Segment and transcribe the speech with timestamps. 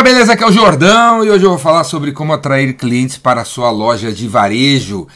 [0.00, 0.32] Galera, beleza?
[0.32, 3.44] Aqui é o Jordão e hoje eu vou falar sobre como atrair clientes para a
[3.44, 5.06] sua loja de varejo,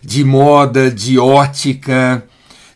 [0.00, 2.22] de moda, de ótica,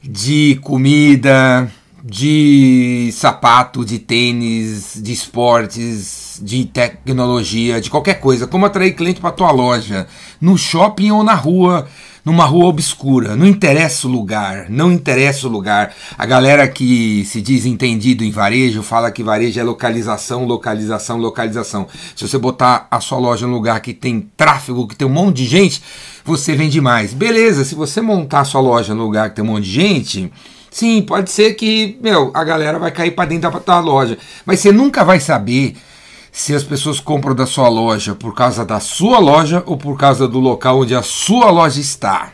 [0.03, 1.71] de comida,
[2.03, 8.49] de sapato, de tênis, de esportes, de tecnologia, de qualquer coisa.
[8.49, 10.09] Como atrair cliente para a tua loja,
[10.41, 11.87] no shopping ou na rua
[12.25, 13.37] numa rua obscura.
[13.37, 15.95] Não interessa o lugar, não interessa o lugar.
[16.17, 21.87] A galera que se diz entendido em varejo fala que varejo é localização, localização, localização.
[22.17, 25.39] Se você botar a sua loja num lugar que tem tráfego, que tem um monte
[25.39, 25.83] de gente,
[26.25, 27.13] você vende mais.
[27.13, 30.33] Beleza, se você montar a sua loja num lugar que tem um monte de gente.
[30.71, 34.59] Sim, pode ser que, meu, a galera vai cair para dentro da tua loja, mas
[34.59, 35.77] você nunca vai saber
[36.37, 40.27] se as pessoas compram da sua loja por causa da sua loja ou por causa
[40.27, 42.33] do local onde a sua loja está.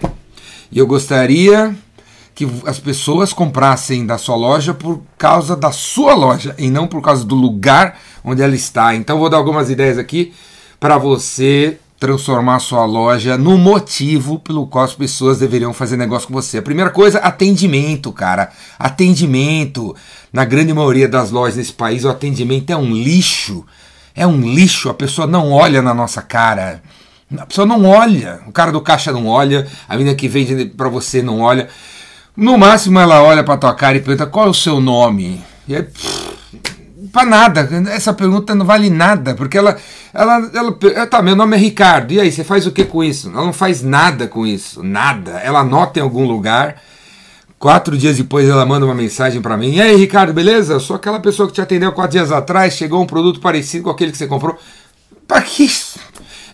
[0.73, 1.77] E eu gostaria
[2.35, 7.03] que as pessoas comprassem da sua loja por causa da sua loja e não por
[7.03, 8.95] causa do lugar onde ela está.
[8.95, 10.33] Então vou dar algumas ideias aqui
[10.81, 16.27] para você transformar a sua loja no motivo pelo qual as pessoas deveriam fazer negócio
[16.27, 16.57] com você.
[16.57, 18.51] A primeira coisa, atendimento, cara.
[18.79, 19.95] Atendimento.
[20.33, 23.67] Na grande maioria das lojas nesse país, o atendimento é um lixo.
[24.15, 26.83] É um lixo, a pessoa não olha na nossa cara.
[27.37, 28.41] A pessoa não olha.
[28.47, 31.69] O cara do caixa não olha, a menina que vende para você não olha.
[32.37, 35.43] No máximo ela olha para tua cara e pergunta qual é o seu nome.
[35.69, 35.87] E é
[37.13, 37.69] para nada.
[37.91, 39.77] Essa pergunta não vale nada, porque ela,
[40.13, 42.13] ela, ela, tá, meu nome é Ricardo.
[42.13, 43.29] E aí, você faz o que com isso?
[43.29, 45.33] Ela não faz nada com isso, nada.
[45.41, 46.77] Ela anota em algum lugar
[47.61, 49.75] Quatro dias depois ela manda uma mensagem para mim.
[49.75, 50.81] E aí, Ricardo, beleza?
[50.81, 54.11] Sou aquela pessoa que te atendeu quatro dias atrás, chegou um produto parecido com aquele
[54.11, 54.57] que você comprou.
[55.29, 56.01] Para que isso?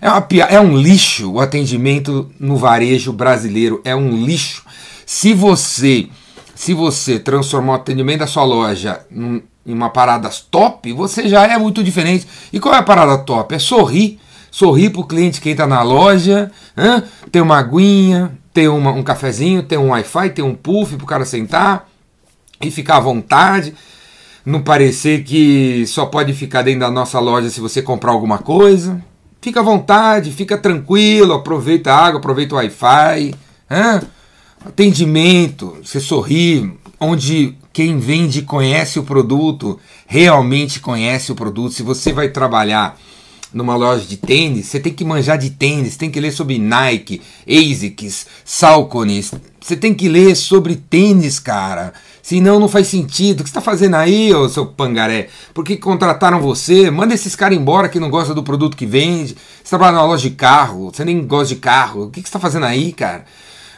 [0.00, 3.80] É, uma, é um lixo o atendimento no varejo brasileiro.
[3.84, 4.64] É um lixo.
[5.06, 6.08] Se você,
[6.56, 11.56] se você transformar o atendimento da sua loja em uma parada top, você já é
[11.56, 12.26] muito diferente.
[12.52, 13.54] E qual é a parada top?
[13.54, 14.18] É sorrir.
[14.50, 17.02] Sorrir pro cliente que entra na loja, hein?
[17.30, 21.06] ter uma aguinha, ter uma, um cafezinho, ter um Wi-Fi, ter um puff para o
[21.06, 21.86] cara sentar
[22.58, 23.74] e ficar à vontade.
[24.46, 29.04] Não parecer que só pode ficar dentro da nossa loja se você comprar alguma coisa.
[29.42, 33.34] Fica à vontade, fica tranquilo, aproveita a água, aproveita o Wi-Fi.
[34.64, 41.74] Atendimento, você sorri, onde quem vende conhece o produto, realmente conhece o produto.
[41.74, 42.98] Se você vai trabalhar
[43.52, 47.22] numa loja de tênis, você tem que manjar de tênis, tem que ler sobre Nike,
[47.46, 49.32] ASICS, Salcones.
[49.60, 51.92] Você tem que ler sobre tênis, cara.
[52.22, 53.40] Senão não faz sentido.
[53.40, 55.28] O que você está fazendo aí, ô seu pangaré?
[55.54, 56.90] Por que contrataram você?
[56.90, 59.36] Manda esses caras embora que não gostam do produto que vende.
[59.62, 62.04] Você trabalha numa loja de carro, você nem gosta de carro.
[62.04, 63.24] O que você está fazendo aí, cara?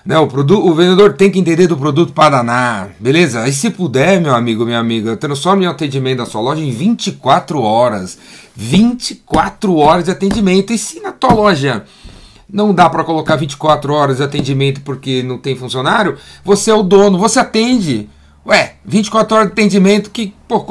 [0.08, 3.46] Né, o, produto, o vendedor tem que entender do produto para danar, beleza?
[3.46, 7.60] E se puder, meu amigo, minha amiga, transforme o atendimento da sua loja em 24
[7.60, 8.18] horas.
[8.56, 10.72] 24 horas de atendimento.
[10.72, 11.84] E se na tua loja
[12.50, 16.82] não dá para colocar 24 horas de atendimento porque não tem funcionário, você é o
[16.82, 18.08] dono, você atende.
[18.46, 20.64] Ué, 24 horas de atendimento, que pô,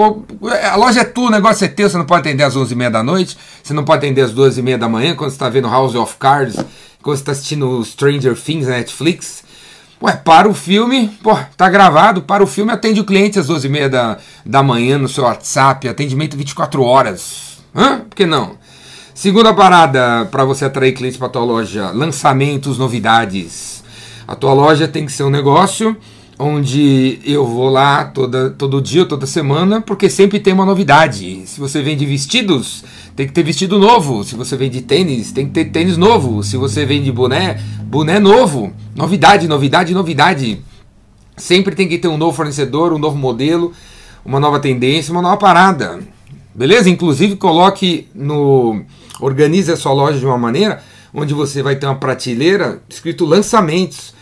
[0.68, 3.04] a loja é tua, o negócio é teu, você não pode atender às 11h30 da
[3.04, 6.16] noite, você não pode atender às 12h30 da manhã, quando você está vendo House of
[6.18, 6.56] Cards,
[7.02, 9.44] quando você está assistindo Stranger Things na Netflix.
[10.02, 13.90] Ué, para o filme, pô, tá gravado, para o filme, atende o cliente às 12h30
[13.90, 17.58] da, da manhã no seu WhatsApp, atendimento 24 horas.
[17.76, 18.00] Hã?
[18.02, 18.58] Por que não?
[19.14, 23.84] Segunda parada para você atrair clientes para tua loja: lançamentos, novidades.
[24.28, 25.98] A tua loja tem que ser um negócio
[26.40, 31.42] onde eu vou lá toda, todo dia, toda semana, porque sempre tem uma novidade.
[31.48, 32.84] Se você vende vestidos,
[33.18, 34.24] tem que ter vestido novo.
[34.24, 36.44] Se você vende tênis, tem que ter tênis novo.
[36.44, 38.72] Se você vende boné, boné novo.
[38.96, 40.62] Novidade, novidade, novidade.
[41.36, 43.74] Sempre tem que ter um novo fornecedor, um novo modelo,
[44.24, 46.00] uma nova tendência, uma nova parada.
[46.54, 46.92] Beleza?
[46.92, 48.84] Inclusive coloque no.
[49.20, 54.14] Organize a sua loja de uma maneira onde você vai ter uma prateleira escrito lançamentos.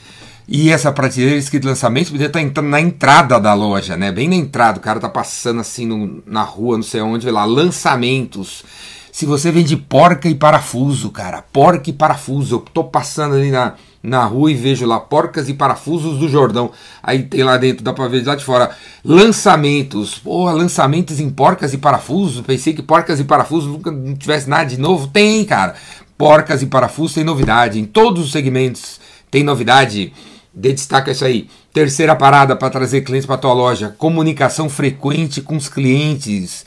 [0.47, 4.11] E essa prateleira escrito lançamentos poderia estar na entrada da loja, né?
[4.11, 4.78] Bem na entrada.
[4.78, 8.63] O cara tá passando assim no, na rua, não sei onde, lá, lançamentos.
[9.11, 13.75] Se você vende porca e parafuso, cara, porca e parafuso, eu tô passando ali na,
[14.03, 16.69] na rua e vejo lá porcas e parafusos do Jordão.
[17.02, 18.72] Aí tem lá dentro, dá pra ver de lá de fora,
[19.03, 20.19] lançamentos.
[20.19, 22.46] Porra, lançamentos em porcas e parafusos.
[22.46, 25.08] Pensei que porcas e parafusos nunca não tivesse nada de novo.
[25.08, 25.75] Tem, cara.
[26.17, 27.79] Porcas e parafusos tem novidade.
[27.79, 28.99] Em todos os segmentos
[29.31, 30.14] tem novidade.
[30.55, 31.49] Dê destaque a isso aí.
[31.73, 36.66] Terceira parada para trazer clientes para tua loja: comunicação frequente com os clientes.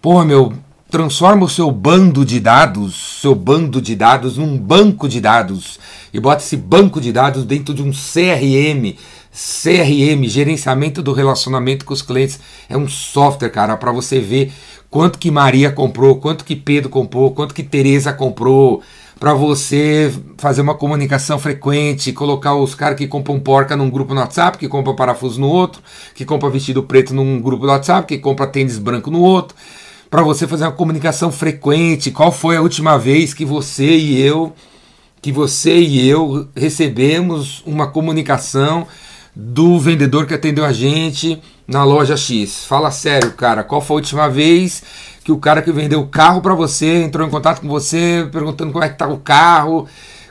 [0.00, 0.54] Porra, meu,
[0.90, 5.78] transforma o seu bando de dados, seu bando de dados, num banco de dados
[6.12, 8.96] e bota esse banco de dados dentro de um CRM.
[9.30, 14.52] CRM, gerenciamento do relacionamento com os clientes, é um software, cara, para você ver
[14.90, 18.82] quanto que Maria comprou, quanto que Pedro comprou, quanto que Teresa comprou,
[19.18, 24.20] para você fazer uma comunicação frequente, colocar os caras que compram porca num grupo no
[24.20, 25.82] WhatsApp, que compram parafuso no outro,
[26.14, 29.56] que compram vestido preto num grupo no WhatsApp, que compra tênis branco no outro,
[30.08, 32.12] para você fazer uma comunicação frequente.
[32.12, 34.52] Qual foi a última vez que você e eu,
[35.20, 38.86] que você e eu recebemos uma comunicação
[39.34, 42.64] do vendedor que atendeu a gente na loja X?
[42.64, 44.82] Fala sério, cara, qual foi a última vez
[45.22, 48.72] que o cara que vendeu o carro para você entrou em contato com você perguntando
[48.72, 49.86] como é que tá o carro,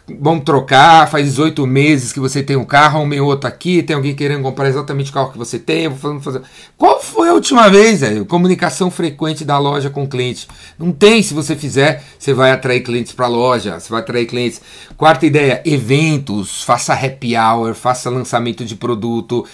[0.08, 3.96] vamos trocar, faz 18 meses que você tem um carro, um meio outro aqui, tem
[3.96, 6.42] alguém querendo comprar exatamente o carro que você tem, vou fazer...
[6.78, 8.26] Qual foi a última vez, velho?
[8.26, 10.48] Comunicação frequente da loja com cliente.
[10.80, 14.26] Não tem, se você fizer, você vai atrair clientes para a loja, você vai atrair
[14.26, 14.62] clientes.
[14.96, 19.46] Quarta ideia, eventos, faça happy hour, faça lançamento de produto,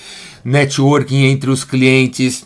[0.46, 2.46] networking entre os clientes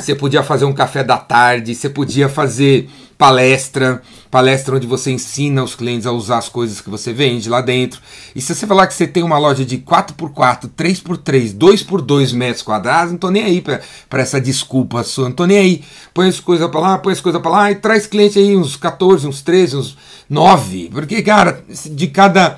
[0.00, 4.00] você podia fazer um café da tarde, você podia fazer palestra,
[4.30, 8.00] palestra onde você ensina os clientes a usar as coisas que você vende lá dentro.
[8.34, 13.10] E se você falar que você tem uma loja de 4x4, 3x3, 2x2 metros quadrados,
[13.10, 15.84] não tô nem aí para essa desculpa sua, não tô nem aí.
[16.14, 18.76] Põe as coisas para lá, põe as coisas para lá e traz cliente aí uns
[18.76, 19.96] 14, uns 13, uns
[20.30, 20.90] 9.
[20.92, 22.56] Porque, cara, de cada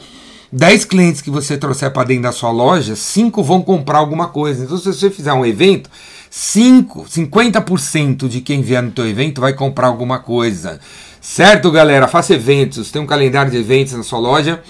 [0.53, 4.65] 10 clientes que você trouxer para dentro da sua loja, 5 vão comprar alguma coisa.
[4.65, 5.89] Então, se você fizer um evento,
[6.31, 10.79] 5, 50% de quem vier no teu evento vai comprar alguma coisa.
[11.21, 12.07] Certo, galera?
[12.07, 12.93] Faça eventos.
[12.93, 14.63] Tem um calendário de eventos na sua loja.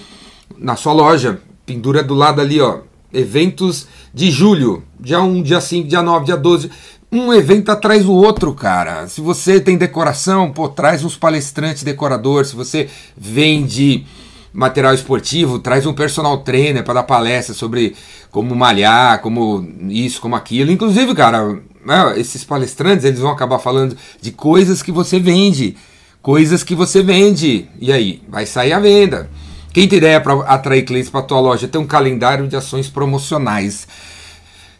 [0.57, 2.79] Na sua loja, pendura do lado ali, ó.
[3.13, 4.83] Eventos de julho.
[4.99, 6.71] Dia 1, dia 5, dia 9, dia 12
[7.11, 9.05] um evento atrás do outro, cara.
[9.07, 12.51] Se você tem decoração, pô, traz uns palestrantes decoradores.
[12.51, 14.05] Se você vende
[14.53, 17.95] material esportivo, traz um personal trainer para dar palestra sobre
[18.29, 20.71] como malhar, como isso, como aquilo.
[20.71, 25.77] Inclusive, cara, né, esses palestrantes eles vão acabar falando de coisas que você vende,
[26.21, 27.67] coisas que você vende.
[27.79, 29.29] E aí, vai sair a venda.
[29.73, 31.67] Quem tem ideia para atrair clientes para tua loja?
[31.67, 33.87] Tem um calendário de ações promocionais.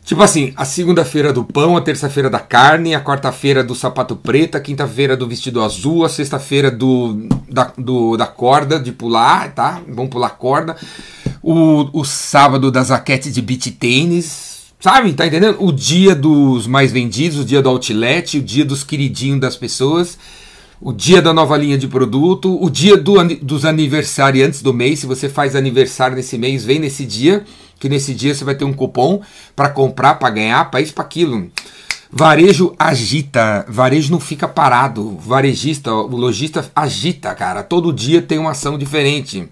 [0.03, 4.55] Tipo assim, a segunda-feira do pão, a terça-feira da carne, a quarta-feira do sapato preto,
[4.55, 9.81] a quinta-feira do vestido azul, a sexta-feira do da, do, da corda de pular, tá?
[9.87, 10.75] Vamos pular corda.
[11.41, 15.13] O, o sábado da zaquete de beach tênis, sabe?
[15.13, 15.57] Tá entendendo?
[15.59, 20.17] O dia dos mais vendidos, o dia do outlet, o dia dos queridinhos das pessoas,
[20.81, 24.99] o dia da nova linha de produto, o dia do, dos aniversariantes do mês.
[24.99, 27.45] Se você faz aniversário nesse mês, vem nesse dia
[27.79, 29.21] que nesse dia você vai ter um cupom
[29.55, 31.49] para comprar, para ganhar, para isso, para aquilo.
[32.11, 35.17] Varejo agita, varejo não fica parado.
[35.17, 37.63] Varejista, o lojista agita, cara.
[37.63, 39.47] Todo dia tem uma ação diferente.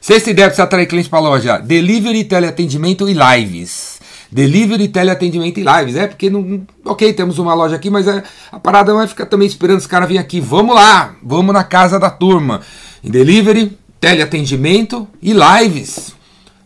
[0.00, 3.93] Sexta ideia para você atrair clientes para loja: delivery, teleatendimento e lives.
[4.34, 5.96] Delivery, teleatendimento e lives.
[5.96, 6.66] É porque não.
[6.84, 9.86] Ok, temos uma loja aqui, mas é, a parada não vai ficar também esperando os
[9.86, 10.40] caras virem aqui.
[10.40, 12.60] Vamos lá, vamos na casa da turma.
[13.02, 16.14] Em delivery, teleatendimento e lives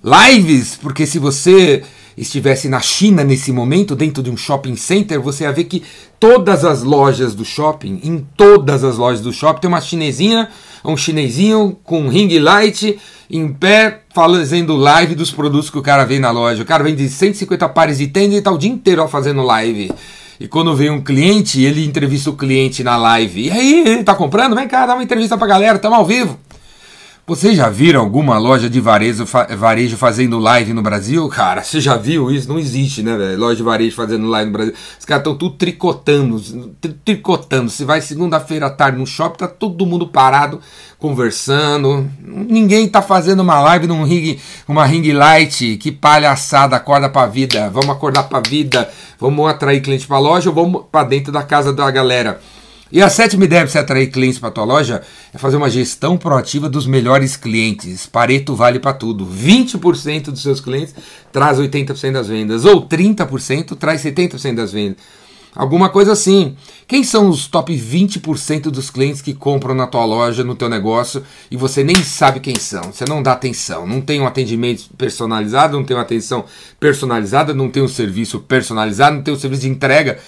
[0.03, 1.83] lives, porque se você
[2.17, 5.85] estivesse na China nesse momento, dentro de um shopping center, você ia ver que
[6.19, 10.49] todas as lojas do shopping, em todas as lojas do shopping, tem uma chinesinha,
[10.85, 12.99] um chinesinho com ring light
[13.31, 16.63] em pé, fazendo live dos produtos que o cara vem na loja.
[16.63, 19.91] O cara vende 150 pares de tênis e tá o dia inteiro fazendo live.
[20.41, 23.47] E quando vem um cliente, ele entrevista o cliente na live.
[23.47, 24.55] E aí, tá comprando?
[24.55, 26.39] Vem cá, dá uma entrevista pra galera, estamos ao vivo.
[27.29, 29.27] Vocês já viram alguma loja de varejo,
[29.59, 31.29] varejo fazendo live no Brasil?
[31.29, 32.49] Cara, você já viu isso?
[32.49, 33.39] Não existe, né, velho?
[33.39, 34.75] Loja de varejo fazendo live no Brasil.
[34.99, 36.41] Os caras estão tudo tricotando,
[37.05, 37.69] tricotando.
[37.69, 40.59] Se vai segunda-feira à tarde no shopping, tá todo mundo parado,
[40.99, 42.11] conversando.
[42.23, 45.77] Ninguém tá fazendo uma live num ring, uma ring light.
[45.77, 47.69] Que palhaçada, acorda pra vida.
[47.69, 48.89] Vamos acordar pra vida.
[49.21, 52.41] Vamos atrair cliente pra loja ou vamos pra dentro da casa da galera.
[52.91, 55.03] E a sétima ideia para você atrair clientes para a tua loja
[55.33, 58.07] é fazer uma gestão proativa dos melhores clientes.
[58.07, 59.27] Pareto vale para tudo.
[59.27, 60.95] 20% dos seus clientes
[61.31, 64.97] traz 80% das vendas, ou 30% traz 70% das vendas.
[65.55, 66.57] Alguma coisa assim.
[66.87, 71.23] Quem são os top 20% dos clientes que compram na tua loja, no teu negócio,
[71.51, 72.85] e você nem sabe quem são?
[72.85, 76.45] Você não dá atenção, não tem um atendimento personalizado, não tem uma atenção
[76.79, 80.19] personalizada, não tem um serviço personalizado, não tem um serviço de entrega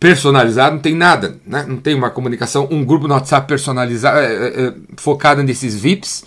[0.00, 1.66] personalizado, não tem nada, né?
[1.68, 6.24] não tem uma comunicação, um grupo no WhatsApp personalizado, é, é, é, focado nesses VIPs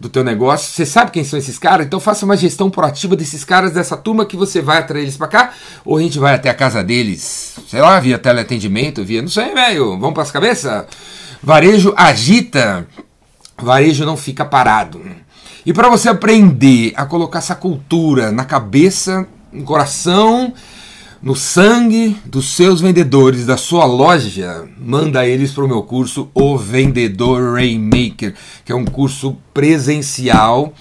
[0.00, 0.72] do teu negócio.
[0.72, 1.84] Você sabe quem são esses caras?
[1.84, 5.28] Então faça uma gestão proativa desses caras, dessa turma que você vai atrair eles para
[5.28, 5.52] cá,
[5.84, 9.52] ou a gente vai até a casa deles, sei lá, via teleatendimento, via, não sei,
[9.52, 10.86] velho, vamos para as cabeças?
[11.42, 12.86] Varejo agita,
[13.58, 15.02] varejo não fica parado.
[15.66, 20.54] E para você aprender a colocar essa cultura na cabeça, no coração
[21.22, 26.56] no sangue dos seus vendedores da sua loja, manda eles para o meu curso O
[26.56, 28.34] Vendedor Rainmaker,
[28.64, 30.72] que é um curso presencial.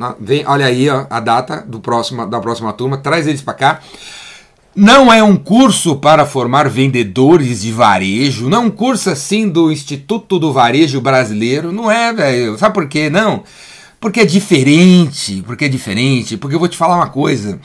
[0.00, 3.54] Ah, vem, olha aí ó, a data do próximo, da próxima turma, traz eles para
[3.54, 3.80] cá.
[4.74, 9.70] Não é um curso para formar vendedores de varejo, não é um curso assim do
[9.70, 12.58] Instituto do Varejo Brasileiro, não é, velho.
[12.58, 13.08] Sabe por quê?
[13.08, 13.44] Não.
[14.00, 17.60] Porque é diferente, porque é diferente, porque eu vou te falar uma coisa.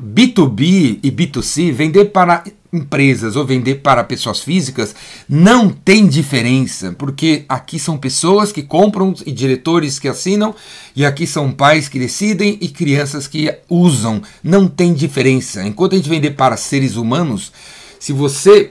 [0.00, 4.94] B2B e B2C, vender para empresas ou vender para pessoas físicas,
[5.28, 10.54] não tem diferença, porque aqui são pessoas que compram e diretores que assinam,
[10.94, 14.22] e aqui são pais que decidem e crianças que usam.
[14.42, 15.66] Não tem diferença.
[15.66, 17.52] Enquanto a gente vender para seres humanos,
[17.98, 18.70] se você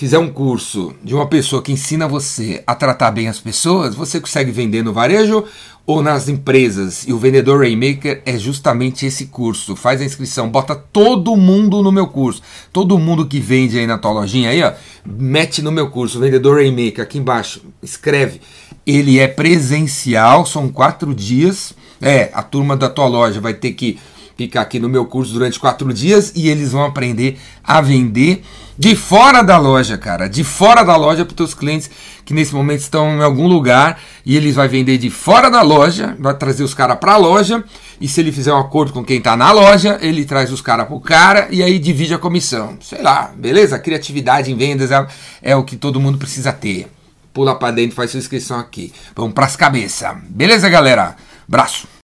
[0.00, 4.18] fizer um curso de uma pessoa que ensina você a tratar bem as pessoas, você
[4.18, 5.44] consegue vender no varejo
[5.84, 7.06] ou nas empresas.
[7.06, 9.76] E o Vendedor Rainmaker é justamente esse curso.
[9.76, 12.40] Faz a inscrição, bota todo mundo no meu curso.
[12.72, 14.72] Todo mundo que vende aí na tua lojinha aí, ó,
[15.04, 18.40] mete no meu curso, Vendedor Rainmaker, aqui embaixo, escreve.
[18.86, 21.74] Ele é presencial, são quatro dias.
[22.00, 23.98] É, a turma da tua loja vai ter que
[24.44, 28.42] ficar aqui no meu curso durante quatro dias e eles vão aprender a vender
[28.78, 31.90] de fora da loja, cara, de fora da loja para os teus clientes
[32.24, 36.16] que nesse momento estão em algum lugar e eles vai vender de fora da loja,
[36.18, 37.62] vai trazer os caras para a loja
[38.00, 40.86] e se ele fizer um acordo com quem está na loja, ele traz os caras
[40.86, 42.78] para o cara e aí divide a comissão.
[42.80, 43.78] Sei lá, beleza?
[43.78, 45.06] Criatividade em vendas é,
[45.42, 46.88] é o que todo mundo precisa ter.
[47.34, 48.90] Pula para dentro, faz sua inscrição aqui.
[49.14, 50.16] Vamos para as cabeças.
[50.30, 51.14] Beleza, galera?
[51.46, 51.90] Braço.